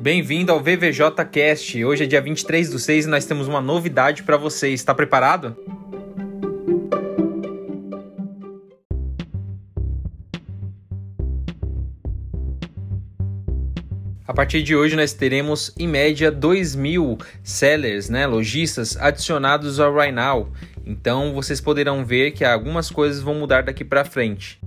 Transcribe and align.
Bem-vindo 0.00 0.50
ao 0.50 0.58
VVJ 0.58 1.26
Cast. 1.30 1.84
Hoje 1.84 2.04
é 2.04 2.06
dia 2.06 2.22
23 2.22 2.70
do 2.70 2.78
6 2.78 3.04
e 3.04 3.08
nós 3.08 3.26
temos 3.26 3.46
uma 3.46 3.60
novidade 3.60 4.22
para 4.22 4.38
você. 4.38 4.70
Está 4.70 4.94
preparado? 4.94 5.54
A 14.26 14.32
partir 14.32 14.62
de 14.62 14.74
hoje 14.74 14.96
nós 14.96 15.12
teremos 15.12 15.74
em 15.78 15.86
média 15.86 16.32
2 16.32 16.74
mil 16.74 17.18
sellers, 17.44 18.08
né, 18.08 18.26
lojistas 18.26 18.96
adicionados 18.96 19.78
ao 19.78 19.94
Right 19.94 20.12
Now. 20.12 20.50
Então 20.86 21.34
vocês 21.34 21.60
poderão 21.60 22.06
ver 22.06 22.30
que 22.30 22.42
algumas 22.42 22.90
coisas 22.90 23.20
vão 23.20 23.34
mudar 23.34 23.64
daqui 23.64 23.84
para 23.84 24.02
frente. 24.02 24.58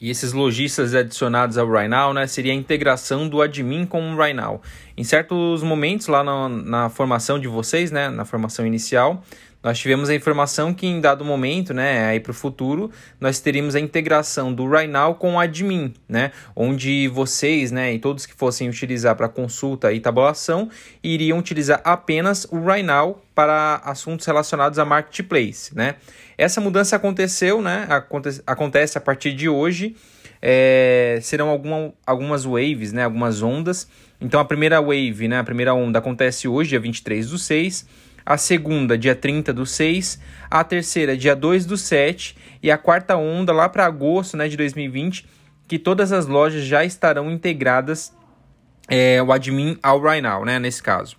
E 0.00 0.10
esses 0.10 0.32
lojistas 0.32 0.94
adicionados 0.94 1.58
ao 1.58 1.68
RiNow, 1.70 2.14
né, 2.14 2.26
seria 2.26 2.52
a 2.52 2.54
integração 2.54 3.28
do 3.28 3.42
admin 3.42 3.84
com 3.84 4.14
o 4.14 4.16
RiNow. 4.16 4.62
Em 4.96 5.02
certos 5.02 5.62
momentos 5.62 6.06
lá 6.06 6.22
na, 6.22 6.48
na 6.48 6.88
formação 6.88 7.38
de 7.38 7.48
vocês, 7.48 7.90
né, 7.90 8.08
na 8.08 8.24
formação 8.24 8.66
inicial, 8.66 9.24
nós 9.62 9.78
tivemos 9.78 10.08
a 10.08 10.14
informação 10.14 10.72
que 10.72 10.86
em 10.86 11.00
dado 11.00 11.24
momento, 11.24 11.74
né, 11.74 12.06
aí 12.06 12.20
para 12.20 12.30
o 12.30 12.34
futuro, 12.34 12.90
nós 13.20 13.40
teríamos 13.40 13.74
a 13.74 13.80
integração 13.80 14.52
do 14.52 14.68
RiNow 14.68 15.16
com 15.16 15.34
o 15.34 15.38
admin, 15.38 15.92
né, 16.08 16.30
onde 16.54 17.08
vocês, 17.08 17.72
né, 17.72 17.92
e 17.92 17.98
todos 17.98 18.24
que 18.24 18.34
fossem 18.34 18.68
utilizar 18.68 19.16
para 19.16 19.28
consulta 19.28 19.92
e 19.92 20.00
tabulação, 20.00 20.70
iriam 21.02 21.38
utilizar 21.38 21.80
apenas 21.84 22.46
o 22.50 22.64
RiNow 22.64 23.22
para 23.34 23.80
assuntos 23.84 24.26
relacionados 24.26 24.78
a 24.78 24.84
marketplace, 24.84 25.74
né. 25.74 25.96
Essa 26.36 26.60
mudança 26.60 26.94
aconteceu, 26.94 27.60
né, 27.60 27.86
acontece, 27.88 28.42
acontece 28.46 28.98
a 28.98 29.00
partir 29.00 29.32
de 29.32 29.48
hoje, 29.48 29.96
é, 30.40 31.18
serão 31.20 31.48
alguma, 31.48 31.92
algumas 32.06 32.44
waves, 32.44 32.92
né, 32.92 33.04
algumas 33.04 33.42
ondas. 33.42 33.88
Então 34.20 34.40
a 34.40 34.44
primeira 34.44 34.80
wave, 34.80 35.28
né, 35.28 35.38
a 35.38 35.44
primeira 35.44 35.74
onda 35.74 35.98
acontece 35.98 36.48
hoje, 36.48 36.70
dia 36.70 36.80
23 36.80 37.30
do 37.30 37.38
6, 37.38 37.86
a 38.28 38.36
segunda 38.36 38.98
dia 38.98 39.14
30 39.14 39.54
do 39.54 39.64
6, 39.64 40.20
a 40.50 40.62
terceira 40.62 41.16
dia 41.16 41.34
2 41.34 41.64
do 41.64 41.78
7 41.78 42.36
e 42.62 42.70
a 42.70 42.76
quarta 42.76 43.16
onda 43.16 43.54
lá 43.54 43.70
para 43.70 43.86
agosto 43.86 44.36
né, 44.36 44.46
de 44.48 44.54
2020, 44.54 45.26
que 45.66 45.78
todas 45.78 46.12
as 46.12 46.26
lojas 46.26 46.62
já 46.62 46.84
estarão 46.84 47.30
integradas 47.30 48.12
é, 48.86 49.22
o 49.22 49.32
admin 49.32 49.78
ao 49.82 49.98
right 50.02 50.20
now, 50.20 50.44
né, 50.44 50.58
nesse 50.58 50.82
caso. 50.82 51.16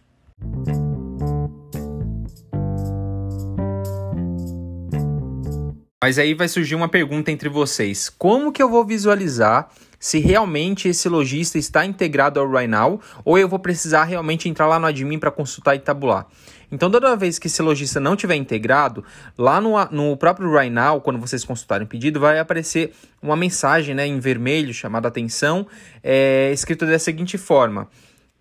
Mas 6.02 6.18
aí 6.18 6.34
vai 6.34 6.48
surgir 6.48 6.76
uma 6.76 6.88
pergunta 6.88 7.30
entre 7.30 7.50
vocês: 7.50 8.10
como 8.10 8.54
que 8.54 8.64
eu 8.64 8.70
vou 8.70 8.86
visualizar 8.86 9.70
se 10.00 10.18
realmente 10.20 10.88
esse 10.88 11.10
lojista 11.10 11.58
está 11.58 11.86
integrado 11.86 12.40
ao 12.40 12.50
Right 12.50 12.70
Now 12.70 13.02
ou 13.26 13.38
eu 13.38 13.50
vou 13.50 13.60
precisar 13.60 14.06
realmente 14.06 14.48
entrar 14.48 14.66
lá 14.66 14.80
no 14.80 14.86
admin 14.86 15.20
para 15.20 15.30
consultar 15.30 15.76
e 15.76 15.80
tabular. 15.80 16.26
Então, 16.72 16.90
toda 16.90 17.18
vez 17.18 17.38
que 17.38 17.48
esse 17.48 17.62
lojista 17.62 18.00
não 18.00 18.16
tiver 18.16 18.36
integrado, 18.36 19.04
lá 19.38 19.60
no, 19.60 19.74
no 19.92 20.16
próprio 20.16 20.50
Right 20.50 20.70
Now, 20.70 21.02
quando 21.02 21.20
vocês 21.20 21.44
consultarem 21.44 21.86
o 21.86 21.90
pedido, 21.90 22.18
vai 22.18 22.40
aparecer 22.40 22.94
uma 23.22 23.36
mensagem 23.36 23.94
né, 23.94 24.08
em 24.08 24.20
vermelho 24.20 24.74
chamada 24.74 25.10
atenção, 25.10 25.68
é, 26.02 26.50
escrito 26.54 26.86
da 26.86 26.98
seguinte 26.98 27.38
forma: 27.38 27.90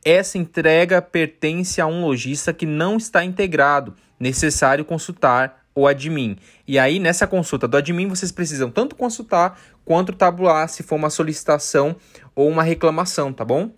essa 0.05 0.39
entrega 0.39 1.03
pertence 1.03 1.81
a 1.81 1.89
um 1.89 2.03
lojista 2.03 2.53
que 2.53 2.67
não 2.67 2.97
está 2.99 3.25
integrado, 3.25 3.95
necessário 4.21 4.85
consultar 4.85 5.65
o 5.81 5.87
admin. 5.87 6.37
E 6.67 6.79
aí, 6.79 6.99
nessa 6.99 7.27
consulta 7.27 7.69
do 7.69 7.77
admin, 7.77 8.09
vocês 8.09 8.33
precisam 8.33 8.71
tanto 8.71 8.97
consultar 8.97 9.59
quanto 9.85 10.13
tabular 10.13 10.69
se 10.69 10.83
for 10.83 10.97
uma 10.97 11.11
solicitação 11.11 11.97
ou 12.35 12.49
uma 12.49 12.63
reclamação, 12.63 13.33
tá 13.33 13.45
bom? 13.45 13.71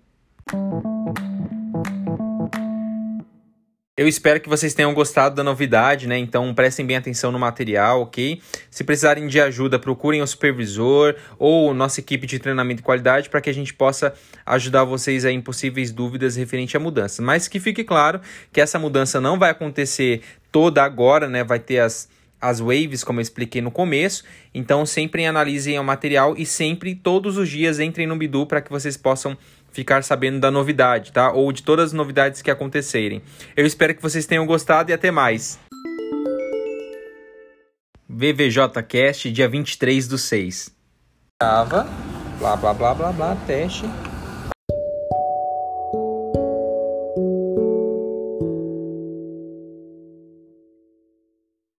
Eu 4.01 4.09
espero 4.09 4.41
que 4.41 4.49
vocês 4.49 4.73
tenham 4.73 4.95
gostado 4.95 5.35
da 5.35 5.45
novidade, 5.45 6.09
né? 6.09 6.17
Então 6.17 6.55
prestem 6.55 6.87
bem 6.87 6.97
atenção 6.97 7.31
no 7.31 7.39
material, 7.39 8.01
ok? 8.01 8.41
Se 8.71 8.83
precisarem 8.83 9.27
de 9.27 9.39
ajuda, 9.39 9.79
procurem 9.79 10.23
o 10.23 10.27
supervisor 10.27 11.15
ou 11.39 11.75
nossa 11.75 12.01
equipe 12.01 12.27
de 12.27 12.39
treinamento 12.39 12.81
e 12.81 12.83
qualidade 12.83 13.29
para 13.29 13.43
que 13.43 13.51
a 13.51 13.53
gente 13.53 13.75
possa 13.75 14.15
ajudar 14.47 14.85
vocês 14.85 15.27
a 15.27 15.31
em 15.31 15.43
possíveis 15.43 15.93
dúvidas 15.93 16.37
referente 16.37 16.79
à 16.79 16.81
mudança. 16.81 17.21
Mas 17.21 17.47
que 17.47 17.61
fique 17.61 17.85
claro 17.85 18.23
que 18.51 18.59
essa 18.59 18.79
mudança 18.79 19.21
não 19.21 19.39
vai 19.39 19.51
acontecer 19.51 20.23
toda 20.51 20.83
agora, 20.83 21.29
né? 21.29 21.45
Vai 21.45 21.59
ter 21.59 21.81
as 21.81 22.09
as 22.41 22.61
waves, 22.61 23.05
como 23.05 23.21
eu 23.21 23.23
expliquei 23.23 23.61
no 23.61 23.71
começo. 23.71 24.25
Então, 24.55 24.87
sempre 24.87 25.27
analisem 25.27 25.79
o 25.79 25.85
material 25.85 26.35
e 26.37 26.47
sempre, 26.47 26.95
todos 26.95 27.37
os 27.37 27.49
dias, 27.49 27.79
entrem 27.79 28.07
no 28.07 28.17
Bidu 28.17 28.47
para 28.47 28.61
que 28.61 28.71
vocês 28.71 28.97
possam 28.97 29.37
ficar 29.73 30.03
sabendo 30.03 30.41
da 30.41 30.51
novidade, 30.51 31.13
tá? 31.13 31.33
Ou 31.33 31.53
de 31.53 31.63
todas 31.63 31.87
as 31.87 31.93
novidades 31.93 32.43
que 32.43 32.51
acontecerem. 32.51 33.23
Eu 33.57 33.67
espero 33.67 33.95
que 33.95 34.03
vocês 34.03 34.27
tenham 34.27 34.47
gostado 34.47 34.91
e 34.91 34.95
até 34.95 35.11
mais. 35.11 35.59
VVJcast, 38.09 39.31
dia 39.31 39.49
23 39.49 40.09
do 40.09 40.19
6. 40.19 40.75
Tava, 41.39 41.89
blá 42.39 42.57
blá 42.57 42.75
blá 42.75 42.95
blá 42.95 43.13
blá, 43.13 43.37
teste. 43.47 43.85